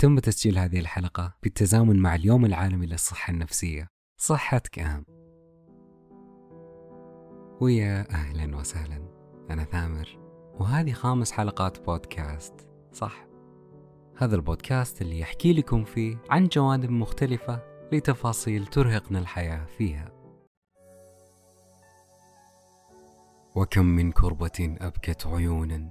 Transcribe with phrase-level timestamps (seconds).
[0.00, 3.88] تم تسجيل هذه الحلقة بالتزامن مع اليوم العالمي للصحة النفسية.
[4.16, 5.04] صحتك أهم.
[7.60, 9.08] ويا أهلا وسهلا.
[9.50, 10.18] أنا ثامر
[10.54, 12.68] وهذه خامس حلقات بودكاست.
[12.92, 13.26] صح.
[14.16, 17.62] هذا البودكاست اللي يحكي لكم فيه عن جوانب مختلفة
[17.92, 20.12] لتفاصيل ترهقنا الحياة فيها.
[23.54, 25.90] وكم من كربة أبكت عيونا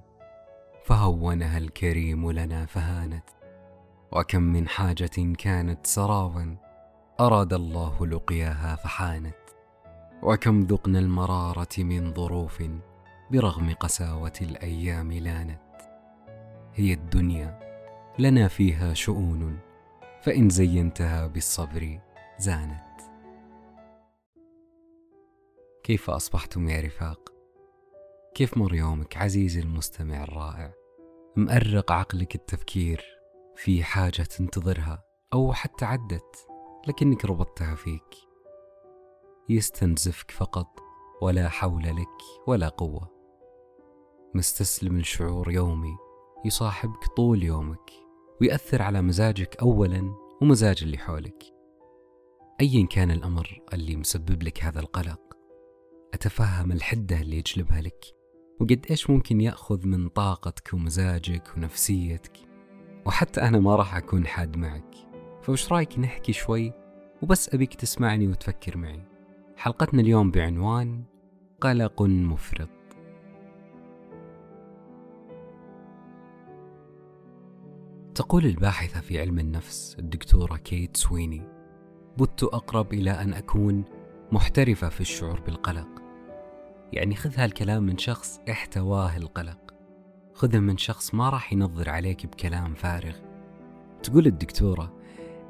[0.85, 3.38] فهونها الكريم لنا فهانت.
[4.11, 6.57] وكم من حاجة كانت سرابا
[7.19, 9.35] أراد الله لقياها فحانت
[10.23, 12.63] وكم ذقنا المرارة من ظروف
[13.31, 15.59] برغم قساوة الأيام لانت
[16.73, 17.59] هي الدنيا
[18.19, 19.59] لنا فيها شؤون
[20.21, 21.99] فإن زينتها بالصبر
[22.39, 23.01] زانت
[25.83, 27.33] كيف أصبحتم يا رفاق؟
[28.35, 30.73] كيف مر يومك عزيزي المستمع الرائع؟
[31.35, 33.18] مأرق عقلك التفكير
[33.63, 36.47] في حاجة تنتظرها أو حتى عدت
[36.87, 38.15] لكنك ربطتها فيك.
[39.49, 40.79] يستنزفك فقط
[41.21, 43.09] ولا حول لك ولا قوة.
[44.35, 45.97] مستسلم لشعور يومي
[46.45, 47.91] يصاحبك طول يومك
[48.41, 51.43] ويأثر على مزاجك أولا ومزاج اللي حولك.
[52.61, 55.37] أيا كان الأمر اللي مسبب لك هذا القلق
[56.13, 58.05] أتفهم الحدة اللي يجلبها لك.
[58.61, 62.48] وقد إيش ممكن يأخذ من طاقتك ومزاجك ونفسيتك؟
[63.05, 64.95] وحتى أنا ما راح أكون حاد معك.
[65.41, 66.73] فوش رأيك نحكي شوي؟
[67.21, 69.03] وبس أبيك تسمعني وتفكر معي.
[69.57, 71.03] حلقتنا اليوم بعنوان
[71.61, 72.69] قلق مفرط.
[78.15, 81.41] تقول الباحثة في علم النفس الدكتورة كيت سويني
[82.17, 83.83] بت أقرب إلى أن أكون
[84.31, 85.87] محترفة في الشعور بالقلق.
[86.93, 89.68] يعني خذ هالكلام من شخص احتواه القلق.
[90.39, 93.15] خذه من شخص ما راح ينظر عليك بكلام فارغ.
[94.03, 94.93] تقول الدكتورة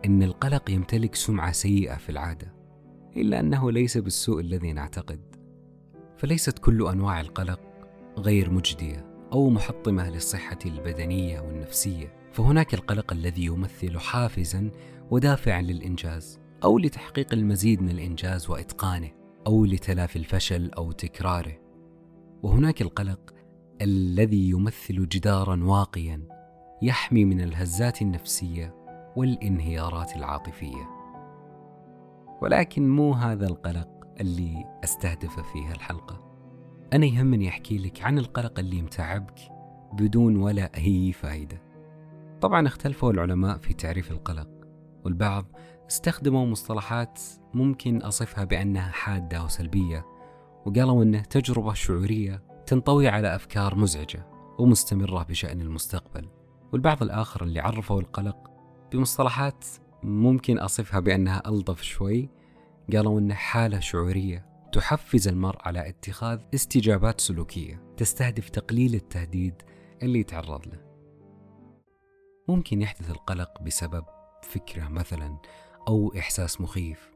[0.05, 2.53] إن القلق يمتلك سمعة سيئة في العادة
[3.17, 5.35] إلا أنه ليس بالسوء الذي نعتقد.
[6.17, 7.59] فليست كل أنواع القلق
[8.17, 12.13] غير مجدية أو محطمة للصحة البدنية والنفسية.
[12.31, 14.71] فهناك القلق الذي يمثل حافزا
[15.11, 19.11] ودافعا للإنجاز أو لتحقيق المزيد من الإنجاز وإتقانه
[19.47, 21.59] أو لتلافي الفشل أو تكراره.
[22.43, 23.38] وهناك القلق
[23.81, 26.27] الذي يمثل جدارا واقيا
[26.81, 28.75] يحمي من الهزات النفسية
[29.15, 30.99] والانهيارات العاطفية.
[32.41, 33.89] ولكن مو هذا القلق
[34.19, 36.29] اللي استهدفه في هالحلقه
[36.93, 39.39] أنا يهمني احكي لك عن القلق اللي متعبك
[39.93, 41.61] بدون ولا أي فائده
[42.41, 44.49] طبعا اختلفوا العلماء في تعريف القلق
[45.05, 45.45] والبعض
[45.89, 47.19] استخدموا مصطلحات
[47.53, 50.05] ممكن أصفها بأنها حادة وسلبية
[50.65, 54.25] وقالوا إنه تجربة شعورية تنطوي على أفكار مزعجة
[54.59, 56.29] ومستمرة بشأن المستقبل
[56.73, 58.37] والبعض الآخر اللي عرفوا القلق
[58.91, 59.65] بمصطلحات
[60.03, 62.29] ممكن أصفها بأنها ألطف شوي
[62.93, 69.53] قالوا أنها حالة شعورية تحفز المرء على اتخاذ استجابات سلوكية تستهدف تقليل التهديد
[70.03, 70.81] اللي يتعرض له.
[72.47, 74.03] ممكن يحدث القلق بسبب
[74.43, 75.37] فكرة مثلا
[75.87, 77.09] أو إحساس مخيف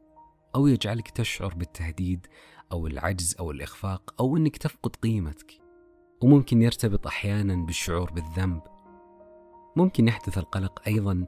[0.54, 2.26] أو يجعلك تشعر بالتهديد
[2.74, 5.60] أو العجز أو الإخفاق أو أنك تفقد قيمتك.
[6.22, 8.60] وممكن يرتبط أحيانا بالشعور بالذنب.
[9.76, 11.26] ممكن يحدث القلق أيضا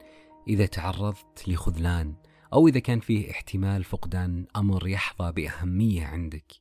[0.49, 2.15] إذا تعرضت لخذلان
[2.53, 6.53] أو إذا كان فيه احتمال فقدان أمر يحظى بأهمية عندك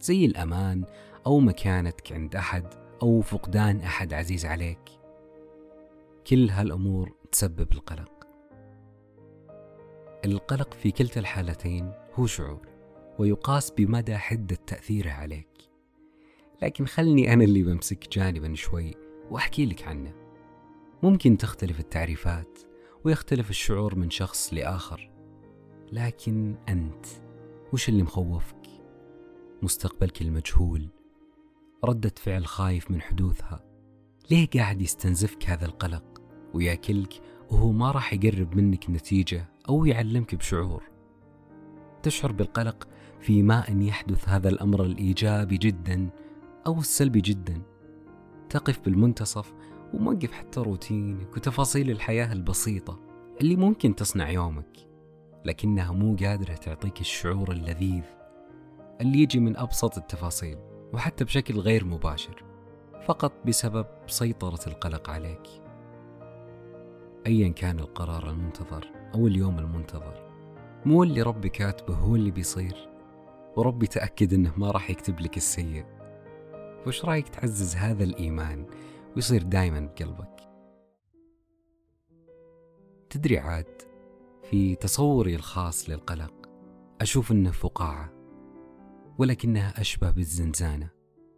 [0.00, 0.84] زي الأمان
[1.26, 4.90] أو مكانتك عند أحد أو فقدان أحد عزيز عليك.
[6.26, 8.26] كل هالأمور تسبب القلق.
[10.24, 12.71] القلق في كلتا الحالتين هو شعور.
[13.22, 15.48] ويقاس بمدى حدة تأثيره عليك.
[16.62, 18.94] لكن خلني أنا اللي بمسك جانبا شوي
[19.30, 20.12] وأحكي لك عنه.
[21.02, 22.58] ممكن تختلف التعريفات
[23.04, 25.10] ويختلف الشعور من شخص لآخر.
[25.92, 27.06] لكن أنت
[27.72, 28.68] وش اللي مخوفك؟
[29.62, 30.88] مستقبلك المجهول
[31.84, 33.64] ردة فعل خايف من حدوثها.
[34.30, 36.22] ليه قاعد يستنزفك هذا القلق
[36.54, 37.12] ويأكلك
[37.50, 40.82] وهو ما راح يقرب منك نتيجة أو يعلمك بشعور؟
[42.02, 42.88] تشعر بالقلق
[43.22, 46.10] فيما أن يحدث هذا الأمر الإيجابي جدا
[46.66, 47.62] أو السلبي جدا.
[48.50, 49.52] تقف بالمنتصف
[49.94, 52.98] وموقف حتى روتينك وتفاصيل الحياة البسيطة
[53.40, 54.88] اللي ممكن تصنع يومك
[55.44, 58.02] لكنها مو قادرة تعطيك الشعور اللذيذ
[59.00, 60.58] اللي يجي من أبسط التفاصيل
[60.92, 62.44] وحتى بشكل غير مباشر
[63.06, 65.48] فقط بسبب سيطرة القلق عليك.
[67.26, 70.14] أيا كان القرار المنتظر أو اليوم المنتظر
[70.86, 72.91] مو اللي ربي كاتبه هو اللي بيصير.
[73.56, 75.84] وربي تأكد إنه ما راح يكتب لك السيء.
[76.86, 78.66] وش رأيك تعزز هذا الإيمان
[79.16, 80.48] ويصير دايما بقلبك
[83.10, 83.82] تدري عاد
[84.42, 86.48] في تصوري الخاص للقلق
[87.00, 88.12] أشوف أنه فقاعة
[89.18, 90.90] ولكنها أشبه بالزنزانة.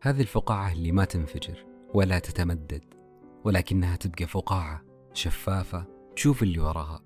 [0.02, 2.84] هذه الفقاعة اللي ما تنفجر ولا تتمدد
[3.44, 4.82] ولكنها تبقى فقاعة
[5.12, 7.02] شفافة تشوف اللي وراها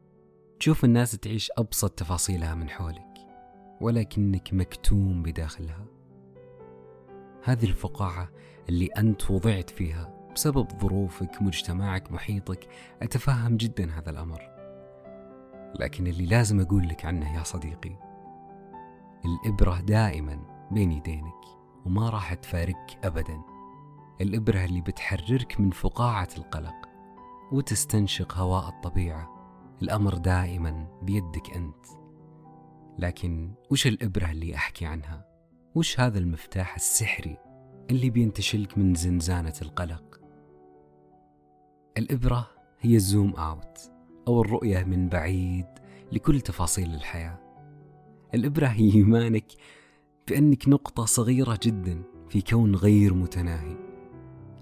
[0.60, 3.07] تشوف الناس تعيش أبسط تفاصيلها من حولك.
[3.80, 5.84] ولكنك مكتوم بداخلها.
[7.44, 8.28] هذه الفقاعة
[8.68, 12.68] اللي أنت وضعت فيها بسبب ظروفك مجتمعك محيطك
[13.02, 14.40] أتفهم جدا هذا الأمر.
[15.80, 17.96] لكن اللي لازم أقول لك عنه يا صديقي
[19.24, 20.40] الإبرة دائما
[20.70, 21.44] بين يدينك
[21.86, 23.42] وما راح تفارقك أبدا.
[24.20, 26.88] الإبرة اللي بتحررك من فقاعة القلق
[27.52, 29.28] وتستنشق هواء الطبيعة.
[29.82, 31.97] الأمر دائما بيدك أنت.
[32.98, 35.24] لكن وش الإبرة اللي أحكي عنها؟
[35.74, 37.36] وش هذا المفتاح السحري
[37.90, 40.20] اللي بينتشلك من زنزانة القلق؟
[41.98, 42.50] الإبرة
[42.80, 43.90] هي الزوم أوت
[44.28, 45.66] أو الرؤية من بعيد
[46.12, 47.38] لكل تفاصيل الحياة
[48.34, 49.46] الإبرة هي إيمانك
[50.28, 53.76] بأنك نقطة صغيرة جدا في كون غير متناهي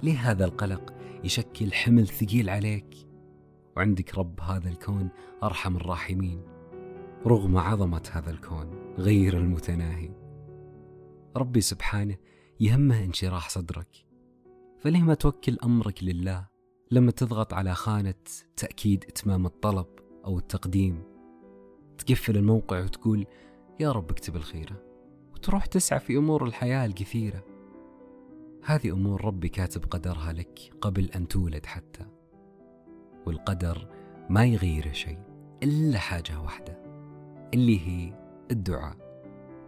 [0.03, 0.95] ليه هذا القلق
[1.25, 2.95] يشكل حمل ثقيل عليك
[3.77, 5.09] وعندك رب هذا الكون
[5.43, 6.56] أرحم الراحمين
[7.27, 10.11] رغم عظمة هذا الكون غير المتناهي.
[11.37, 12.17] ربي سبحانه
[12.61, 14.07] يهمه انشراح صدرك.
[14.79, 16.47] فليه ما توكل أمرك لله
[16.91, 18.15] لما تضغط على خانة
[18.57, 19.87] تأكيد إتمام الطلب
[20.25, 21.03] أو التقديم.
[21.99, 23.27] تقفل الموقع وتقول
[23.81, 24.83] يا رب اكتب الخيرة.
[25.35, 27.45] وتروح تسعى في أمور الحياة الكثيرة.
[28.65, 32.07] هذه أمور ربي كاتب قدرها لك قبل أن تولد حتى.
[33.27, 33.89] والقدر
[34.31, 35.19] ما يغير شيء
[35.63, 36.86] إلا حاجة واحدة.
[37.55, 38.13] اللي هي
[38.51, 38.97] الدعاء.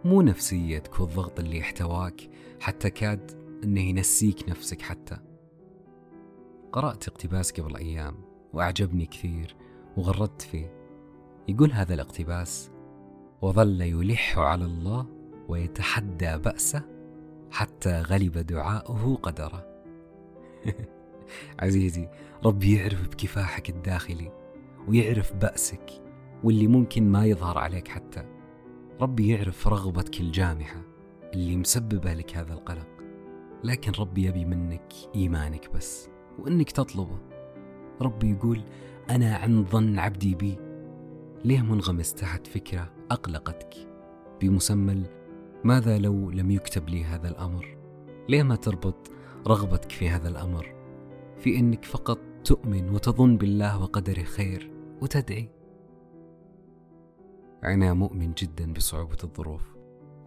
[0.05, 2.29] مو نفسيتك والضغط اللي احتواك
[2.59, 3.31] حتى كاد
[3.63, 5.17] إنه ينسيك نفسك حتى.
[6.71, 8.15] قرأت اقتباس قبل أيام
[8.53, 9.55] وأعجبني كثير
[9.97, 10.73] وغردت فيه.
[11.47, 12.71] يقول هذا الاقتباس
[13.41, 15.05] وظل يلح على الله
[15.47, 16.81] ويتحدى بأسه
[17.51, 19.83] حتى غلب دعاؤه قدره.
[21.59, 22.09] عزيزي
[22.45, 24.31] ربي يعرف بكفاحك الداخلي
[24.87, 26.08] ويعرف بأسك.
[26.43, 28.25] واللي ممكن ما يظهر عليك حتى.
[29.01, 30.81] ربي يعرف رغبتك الجامحة
[31.33, 32.87] اللي مسببة لك هذا القلق.
[33.63, 36.09] لكن ربي يبي منك إيمانك بس
[36.39, 37.19] وإنك تطلبه.
[38.01, 38.63] ربي يقول
[39.09, 40.57] أنا عند ظن عبدي بي.
[41.45, 43.73] ليه منغمس تحت فكرة أقلقتك؟
[44.41, 45.03] بمسمى
[45.63, 47.77] ماذا لو لم يكتب لي هذا الأمر؟
[48.29, 49.11] ليه ما تربط
[49.47, 50.75] رغبتك في هذا الأمر؟
[51.37, 54.71] في أنك فقط تؤمن وتظن بالله وقدره خير
[55.01, 55.49] وتدعي.
[57.63, 59.61] أنا مؤمن جدا بصعوبة الظروف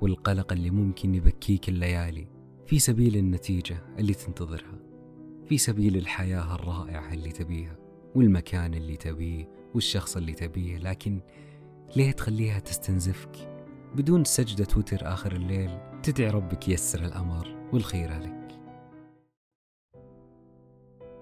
[0.00, 2.26] والقلق اللي ممكن يبكيك الليالي
[2.66, 4.78] في سبيل النتيجة اللي تنتظرها
[5.48, 7.76] في سبيل الحياة الرائعة اللي تبيها
[8.14, 11.20] والمكان اللي تبيه والشخص اللي تبيه لكن
[11.96, 13.48] ليه تخليها تستنزفك؟
[13.94, 18.58] بدون سجدة تويتر آخر الليل تدعي ربك يسر الأمر والخير لك.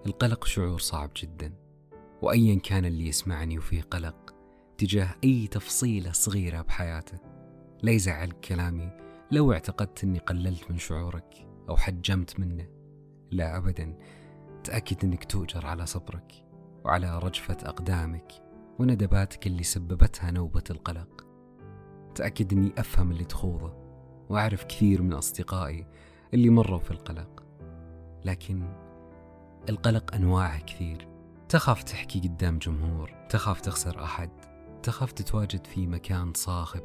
[0.07, 1.53] القلق شعور صعب جدا
[2.23, 4.30] وأيا كان اللي يسمعني وفيه قلق
[4.81, 7.19] تجاه أي تفصيلة صغيرة بحياته
[7.83, 8.91] لا يزعل كلامي
[9.31, 12.69] لو اعتقدت أني قللت من شعورك أو حجمت منه.
[13.31, 13.99] لا أبدا.
[14.65, 16.45] تأكد أنك تؤجر على صبرك
[16.85, 18.33] وعلى رجفة أقدامك
[18.79, 21.27] وندباتك اللي سببتها نوبة القلق.
[22.15, 23.75] تأكد أني أفهم اللي تخوضه
[24.29, 25.87] وأعرف كثير من أصدقائي
[26.35, 27.45] اللي مروا في القلق.
[28.25, 28.73] لكن
[29.69, 31.09] القلق أنواعه كثير.
[31.49, 34.50] تخاف تحكي قدام جمهور تخاف تخسر أحد.
[34.83, 36.83] تخاف تتواجد في مكان صاخب.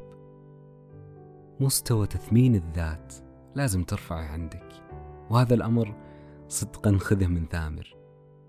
[1.60, 3.14] مستوى تثمين الذات
[3.54, 4.68] لازم ترفعه عندك
[5.30, 5.94] وهذا الأمر
[6.48, 7.96] صدقا خذه من ثامر.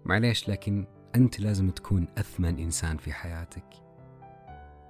[0.06, 3.66] معليش لكن أنت لازم تكون أثمن إنسان في حياتك.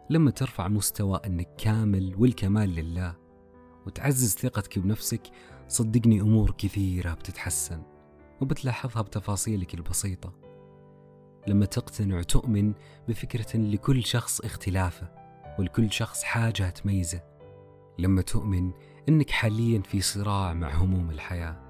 [0.09, 3.15] لما ترفع مستوى أنك كامل والكمال لله
[3.85, 5.21] وتعزز ثقتك بنفسك
[5.67, 7.83] صدقني أمور كثيرة بتتحسن
[8.41, 10.46] وبتلاحظها بتفاصيلك البسيطة.
[11.47, 12.73] لما تقتنع وتؤمن
[13.07, 15.09] بفكرة لكل شخص اختلافه
[15.59, 17.21] ولكل شخص حاجة تميزه
[17.99, 18.71] لما تؤمن
[19.09, 21.67] أنك حاليا في صراع مع هموم الحياة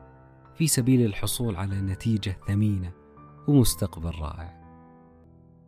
[0.56, 2.92] في سبيل الحصول على نتيجة ثمينة
[3.48, 4.58] ومستقبل رائع.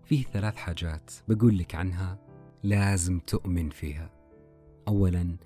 [0.04, 2.20] فيه ثلاث حاجات بقول لك عنها
[2.64, 4.10] لازم تؤمن فيها.
[4.88, 5.38] اولا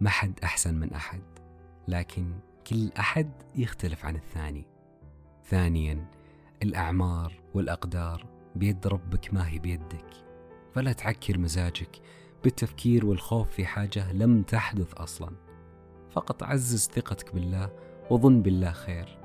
[0.00, 1.22] ما حد أحسن من أحد
[1.88, 2.32] لكن
[2.66, 4.66] كل أحد يختلف عن الثاني.
[5.44, 6.17] ثانيا
[6.62, 10.06] الأعمار والأقدار بيد ربك ما هي بيدك.
[10.74, 12.00] فلا تعكر مزاجك
[12.44, 15.30] بالتفكير والخوف في حاجة لم تحدث أصلا.
[16.10, 17.70] فقط عزز ثقتك بالله
[18.10, 19.18] وظن بالله خير.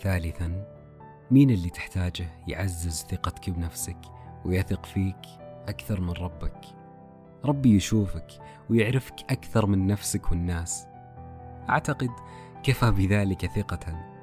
[0.00, 0.78] ثالثا
[1.30, 4.00] مين اللي تحتاجه يعزز ثقتك بنفسك
[4.44, 5.22] ويثق فيك
[5.68, 6.60] أكثر من ربك؟
[7.44, 8.26] ربي يشوفك
[8.70, 10.86] ويعرفك أكثر من نفسك والناس.
[11.68, 12.10] أعتقد
[12.62, 14.14] كفى بذلك ثقة.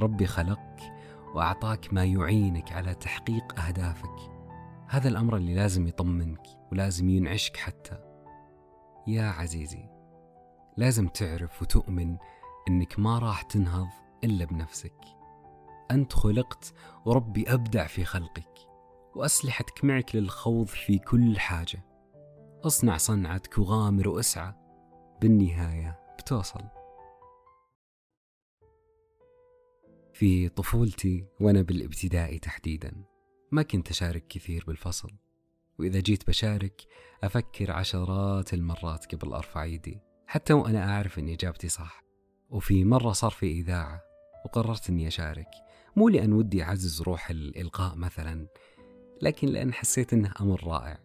[0.00, 0.91] ربي خلقك
[1.34, 4.32] وأعطاك ما يعينك على تحقيق أهدافك.
[4.88, 7.98] هذا الأمر اللي لازم يطمنك ولازم ينعشك حتى.
[9.06, 9.88] يا عزيزي
[10.76, 12.16] لازم تعرف وتؤمن
[12.68, 13.88] أنك ما راح تنهض
[14.24, 15.00] إلا بنفسك.
[15.90, 16.72] أنت خلقت
[17.04, 18.68] وربي أبدع في خلقك
[19.16, 21.84] وأسلحتك معك للخوض في كل حاجة.
[22.64, 24.54] اصنع صنعتك وغامر واسعى.
[25.20, 26.81] بالنهاية بتوصل.
[30.22, 33.04] في طفولتي وأنا بالابتدائي تحديدا.
[33.52, 35.10] ما كنت أشارك كثير بالفصل
[35.78, 36.82] وإذا جيت بشارك
[37.22, 42.04] أفكر عشرات المرات قبل أرفع يدي حتى وأنا أعرف أن إجابتي صح.
[42.50, 44.00] وفي مرة صار في إذاعة
[44.44, 45.48] وقررت أني أشارك
[45.96, 48.46] مو لأن ودي أعزز روح الإلقاء مثلا
[49.22, 50.98] لكن لأن حسيت أنه أمر رائع.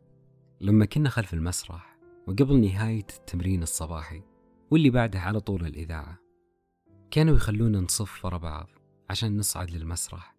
[0.62, 1.98] لما كنا خلف المسرح
[2.28, 4.22] وقبل نهاية التمرين الصباحي
[4.72, 6.18] واللي بعده على طول الإذاعة
[7.12, 8.77] كانوا يخلونا نصف ورا بعض.
[9.10, 10.36] عشان نصعد للمسرح.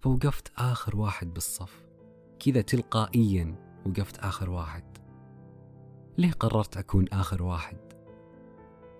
[0.00, 1.84] فوقفت آخر واحد بالصف.
[2.38, 3.54] كذا تلقائيا
[3.86, 4.98] وقفت آخر واحد.
[6.18, 7.78] ليه قررت أكون آخر واحد؟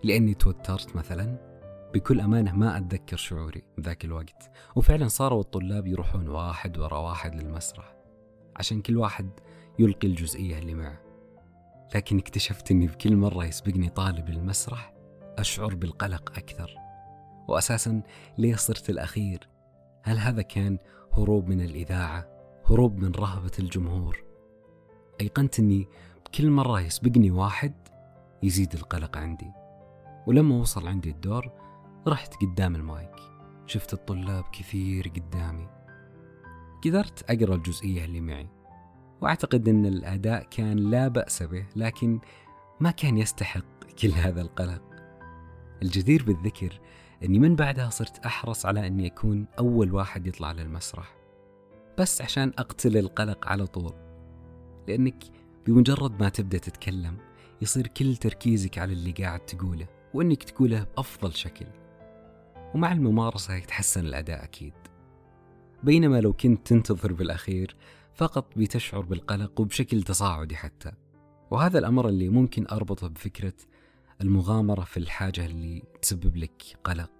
[0.05, 1.55] لأني توترت مثلا.
[1.95, 4.51] بكل أمانة ما أتذكر شعوري ذاك الوقت.
[4.77, 7.95] وفعلا صاروا الطلاب يروحون واحد ورا واحد للمسرح.
[8.57, 9.31] عشان كل واحد
[9.79, 11.01] يلقي الجزئية اللي معه.
[11.95, 14.95] لكن اكتشفت أني بكل مرة يسبقني طالب للمسرح
[15.39, 16.84] أشعر بالقلق أكثر.
[17.49, 18.03] وأساسا
[18.39, 19.49] ليه صرت الأخير؟
[20.03, 20.79] هل هذا كان
[21.13, 22.29] هروب من الإذاعة؟
[22.71, 24.25] هروب من رهبة الجمهور؟
[25.21, 25.89] أيقنت أني
[26.27, 27.75] بكل مرة يسبقني واحد
[28.43, 29.53] يزيد القلق عندي.
[30.27, 31.53] ولما وصل عندي الدور
[32.09, 33.17] رحت قدام المايك.
[33.67, 35.69] شفت الطلاب كثير قدامي.
[36.85, 38.49] قدرت أقرأ الجزئية اللي معي.
[39.21, 42.21] وأعتقد أن الأداء كان لا بأس به لكن
[42.81, 44.83] ما كان يستحق كل هذا القلق.
[45.83, 46.81] الجدير بالذكر
[47.25, 51.17] أني من بعدها صرت أحرص على أني أكون أول واحد يطلع للمسرح
[51.99, 53.95] بس عشان أقتل القلق على طول.
[54.89, 55.25] لأنك
[55.67, 57.17] بمجرد ما تبدأ تتكلم
[57.63, 61.67] يصير كل تركيزك على اللي قاعد تقوله وأنك تقوله بأفضل شكل.
[62.75, 64.73] ومع الممارسة يتحسن الأداء أكيد.
[65.83, 67.77] بينما لو كنت تنتظر بالأخير
[68.15, 70.93] فقط بتشعر بالقلق وبشكل تصاعدي حتى.
[71.51, 73.55] وهذا الأمر اللي ممكن أربطه بفكرة
[74.21, 77.11] المغامرة في الحاجة اللي تسبب لك قلق.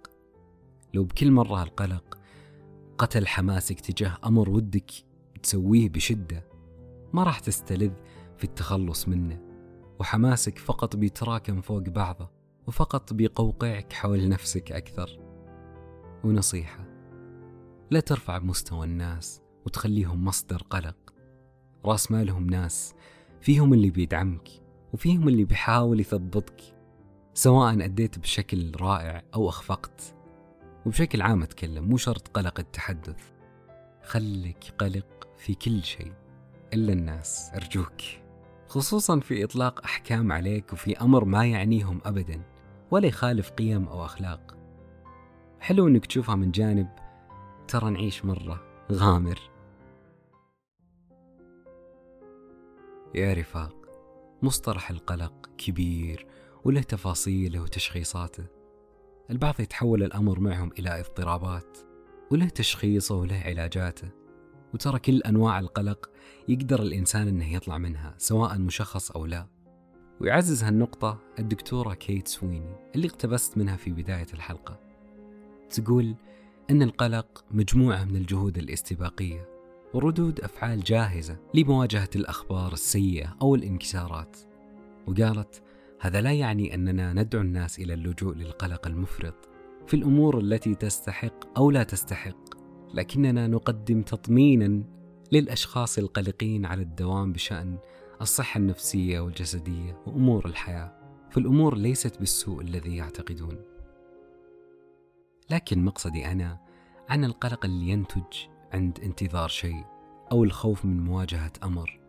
[0.93, 2.19] لو بكل مرة القلق
[2.97, 4.91] قتل حماسك تجاه أمر ودك
[5.43, 6.47] تسويه بشدة
[7.13, 7.91] ما راح تستلذ
[8.37, 9.41] في التخلص منه.
[9.99, 12.29] وحماسك فقط بيتراكم فوق بعضه
[12.67, 15.19] وفقط بيقوقعك حول نفسك أكثر.
[16.23, 16.85] ونصيحة
[17.91, 21.13] لا ترفع بمستوى الناس وتخليهم مصدر قلق.
[21.85, 22.93] رأس مالهم ناس
[23.41, 24.49] فيهم اللي بيدعمك
[24.93, 26.74] وفيهم اللي بيحاول يثبطك
[27.37, 30.15] سواء أديت بشكل رائع أو أخفقت
[30.85, 33.31] وبشكل عام أتكلم مو شرط قلق التحدث.
[34.03, 36.13] خلك قلق في كل شيء
[36.73, 38.01] إلا الناس أرجوك.
[38.67, 42.41] خصوصا في إطلاق أحكام عليك وفي أمر ما يعنيهم أبدا
[42.91, 44.57] ولا يخالف قيم أو أخلاق.
[45.59, 46.87] حلو أنك تشوفها من جانب
[47.67, 49.39] ترى نعيش مرة غامر.
[53.15, 53.75] يا رفاق
[54.41, 56.27] مصطلح القلق كبير
[56.65, 58.45] وله تفاصيله وتشخيصاته.
[59.29, 61.77] البعض يتحول الأمر معهم إلى اضطرابات
[62.31, 64.09] وله تشخيصه وله علاجاته.
[64.73, 66.09] وترى كل أنواع القلق
[66.47, 69.47] يقدر الإنسان أنه يطلع منها سواء مشخص أو لا.
[70.21, 74.79] ويعزز هالنقطة الدكتورة كيت سويني اللي اقتبست منها في بداية الحلقة.
[75.69, 76.15] تقول
[76.69, 79.49] أن القلق مجموعة من الجهود الاستباقية
[79.93, 84.37] وردود أفعال جاهزة لمواجهة الأخبار السيئة أو الانكسارات.
[85.07, 85.64] وقالت
[86.05, 89.49] هذا لا يعني أننا ندعو الناس إلى اللجوء للقلق المفرط
[89.87, 92.55] في الأمور التي تستحق أو لا تستحق
[92.93, 94.83] لكننا نقدم تطمينا
[95.31, 97.77] للأشخاص القلقين على الدوام بشأن
[98.21, 100.93] الصحة النفسية والجسدية وأمور الحياة
[101.31, 103.57] فالأمور ليست بالسوء الذي يعتقدون.
[105.49, 106.59] لكن مقصدي أنا
[107.09, 108.37] عن القلق اللي ينتج
[108.73, 109.83] عند انتظار شيء
[110.31, 111.99] أو الخوف من مواجهة أمر.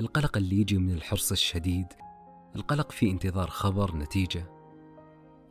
[0.00, 1.86] القلق اللي يجي من الحرص الشديد
[2.56, 4.50] القلق في انتظار خبر نتيجة.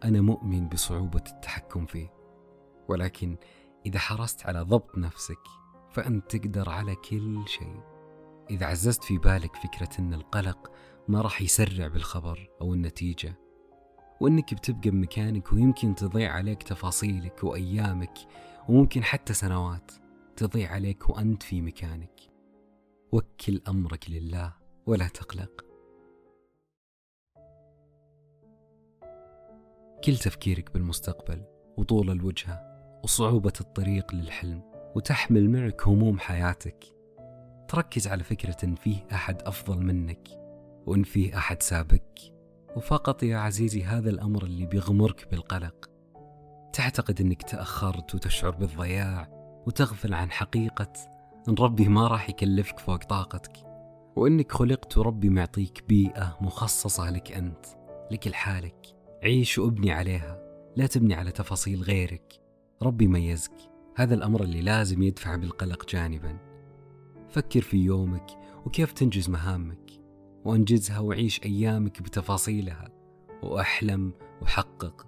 [0.03, 2.13] أنا مؤمن بصعوبة التحكم فيه
[2.87, 3.37] ولكن
[3.85, 5.39] إذا حرصت على ضبط نفسك
[5.91, 7.79] فأنت تقدر على كل شيء.
[8.49, 10.71] إذا عززت في بالك فكرة أن القلق
[11.07, 13.39] ما راح يسرع بالخبر أو النتيجة
[14.21, 18.17] وأنك بتبقى بمكانك ويمكن تضيع عليك تفاصيلك وأيامك
[18.69, 19.91] وممكن حتى سنوات
[20.35, 22.21] تضيع عليك وأنت في مكانك.
[23.11, 24.53] وكل أمرك لله
[24.85, 25.74] ولا تقلق.
[30.05, 31.41] كل تفكيرك بالمستقبل
[31.77, 32.61] وطول الوجهة
[33.03, 34.61] وصعوبة الطريق للحلم
[34.95, 36.85] وتحمل معك هموم حياتك.
[37.67, 40.27] تركز على فكرة إن فيه أحد أفضل منك
[40.85, 42.19] وإن فيه أحد سابك.
[42.75, 45.89] وفقط يا عزيزي هذا الأمر اللي بيغمرك بالقلق.
[46.73, 49.27] تعتقد أنك تأخرت وتشعر بالضياع
[49.67, 50.93] وتغفل عن حقيقة
[51.49, 53.57] أن ربي ما راح يكلفك فوق طاقتك.
[54.15, 57.65] وأنك خلقت وربي معطيك بيئة مخصصة لك أنت
[58.11, 58.94] لك لحالك.
[59.25, 60.39] عيش وابني عليها
[60.75, 62.41] لا تبني على تفاصيل غيرك.
[62.81, 63.51] ربي ميزك.
[63.95, 66.37] هذا الأمر اللي لازم يدفع بالقلق جانبا.
[67.29, 68.25] فكر في يومك
[68.65, 69.91] وكيف تنجز مهامك.
[70.45, 72.89] وأنجزها وعيش أيامك بتفاصيلها.
[73.43, 75.07] وأحلم وحقق.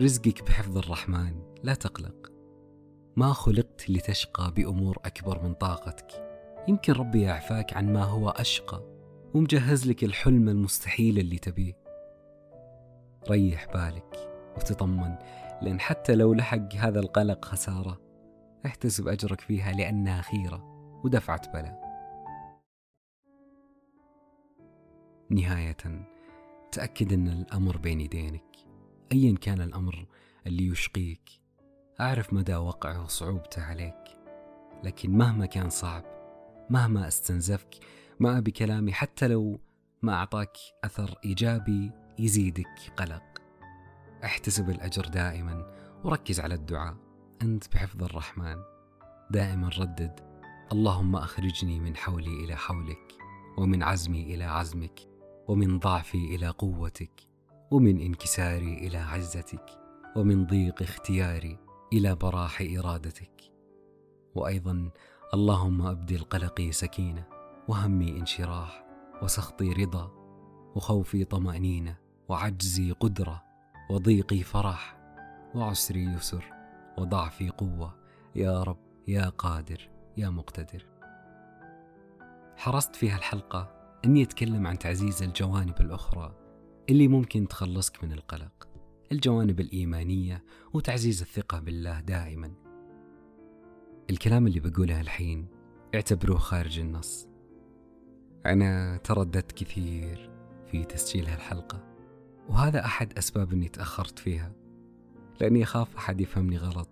[0.00, 1.34] رزقك بحفظ الرحمن.
[1.62, 2.32] لا تقلق.
[3.16, 6.06] ما خلقت لتشقى بأمور أكبر من طاقتك.
[6.68, 8.82] يمكن ربي يعفاك عن ما هو أشقى.
[9.34, 11.81] ومجهز لك الحلم المستحيل اللي تبيه.
[13.30, 15.16] ريح بالك وتطمن
[15.62, 18.00] لأن حتى لو لحق هذا القلق خسارة
[18.66, 20.64] احتسب أجرك فيها لأنها خيرة
[21.04, 21.82] ودفعة بلاء.
[25.30, 26.06] نهاية
[26.72, 28.56] تأكد أن الأمر بين يدينك.
[29.12, 30.06] أيا كان الأمر
[30.46, 31.30] اللي يشقيك
[32.00, 34.04] أعرف مدى وقعه وصعوبته عليك.
[34.84, 36.04] لكن مهما كان صعب
[36.70, 37.74] مهما استنزفك
[38.20, 39.60] ما أبي كلامي حتى لو
[40.02, 43.22] ما أعطاك أثر إيجابي يزيدك قلق.
[44.24, 45.72] احتسب الأجر دائما
[46.04, 46.96] وركز على الدعاء.
[47.42, 48.56] أنت بحفظ الرحمن.
[49.30, 50.20] دائما ردد.
[50.72, 53.12] اللهم أخرجني من حولي إلى حولك
[53.58, 55.00] ومن عزمي إلى عزمك
[55.48, 57.20] ومن ضعفي إلى قوتك
[57.70, 59.66] ومن انكساري إلى عزتك
[60.16, 61.58] ومن ضيق اختياري
[61.92, 63.52] إلى براح إرادتك.
[64.34, 64.90] وأيضا
[65.34, 67.24] اللهم أبدل قلقي سكينة
[67.68, 68.84] وهمي انشراح
[69.22, 70.12] وسخطي رضا
[70.74, 73.44] وخوفي طمأنينة وعجزي قدرة
[73.90, 74.98] وضيقي فرح
[75.54, 76.44] وعسري يسر
[76.98, 77.94] وضعفي قوة.
[78.36, 80.86] يا رب يا قادر يا مقتدر.
[82.56, 86.34] حرصت في هالحلقة أني أتكلم عن تعزيز الجوانب الأخرى
[86.90, 88.68] اللي ممكن تخلصك من القلق
[89.12, 92.52] الجوانب الإيمانية وتعزيز الثقة بالله دائما.
[94.10, 95.46] الكلام اللي بقوله الحين
[95.94, 97.28] اعتبروه خارج النص.
[98.46, 100.30] أنا ترددت كثير
[100.66, 101.91] في تسجيل هالحلقة.
[102.52, 104.52] وهذا أحد أسباب أني تأخرت فيها
[105.40, 106.88] لأني أخاف أحد يفهمني غلط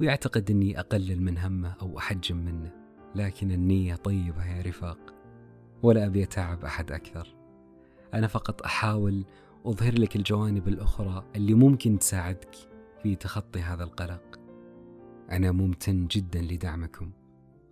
[0.00, 2.72] ويعتقد أني أقلل من همه أو أحجم منه
[3.14, 5.14] لكن النية طيبة يا رفاق
[5.82, 7.36] ولا أبي أتعب أحد أكثر.
[8.14, 9.24] أنا فقط أحاول
[9.66, 12.54] أظهر لك الجوانب الأخرى اللي ممكن تساعدك
[13.02, 14.40] في تخطي هذا القلق.
[15.30, 17.10] أنا ممتن جدا لدعمكم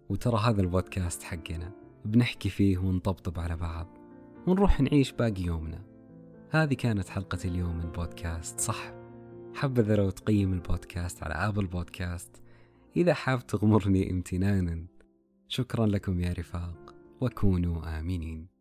[0.09, 1.72] وترى هذا البودكاست حقنا
[2.05, 3.98] بنحكي فيه ونطبطب على بعض
[4.46, 5.88] ونروح نعيش باقي يومنا.
[6.51, 8.93] هذه كانت حلقة اليوم من بودكاست صح.
[9.55, 12.43] حبذا لو تقيم البودكاست على آبل بودكاست
[12.97, 14.87] إذا حاب تغمرني امتنانا.
[15.49, 18.58] شكرا لكم يا رفاق وكونوا آمنين.